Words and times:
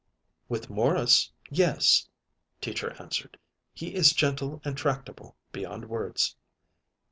"With 0.49 0.67
Morris 0.67 1.31
yes," 1.51 2.09
Teacher 2.59 2.95
answered. 2.99 3.37
"He 3.71 3.93
is 3.93 4.13
gentle 4.13 4.59
and 4.65 4.75
tractable 4.75 5.35
beyond 5.51 5.89
words." 5.89 6.35